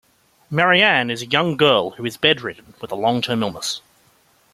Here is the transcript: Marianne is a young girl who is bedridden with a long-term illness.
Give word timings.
Marianne 0.49 1.11
is 1.11 1.21
a 1.21 1.27
young 1.27 1.55
girl 1.57 1.91
who 1.91 2.05
is 2.07 2.17
bedridden 2.17 2.73
with 2.81 2.91
a 2.91 2.95
long-term 2.95 3.43
illness. 3.43 3.81